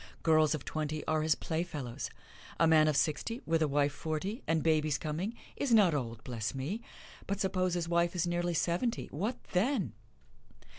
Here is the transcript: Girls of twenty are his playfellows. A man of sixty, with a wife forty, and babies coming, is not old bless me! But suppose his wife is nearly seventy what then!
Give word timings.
Girls 0.23 0.55
of 0.55 0.65
twenty 0.65 1.05
are 1.05 1.21
his 1.21 1.35
playfellows. 1.35 2.09
A 2.59 2.65
man 2.65 2.87
of 2.87 2.97
sixty, 2.97 3.39
with 3.45 3.61
a 3.61 3.67
wife 3.67 3.93
forty, 3.93 4.41
and 4.47 4.63
babies 4.63 4.97
coming, 4.97 5.35
is 5.55 5.71
not 5.75 5.93
old 5.93 6.23
bless 6.23 6.55
me! 6.55 6.81
But 7.27 7.39
suppose 7.39 7.75
his 7.75 7.87
wife 7.87 8.15
is 8.15 8.25
nearly 8.25 8.55
seventy 8.55 9.05
what 9.11 9.37
then! 9.51 9.93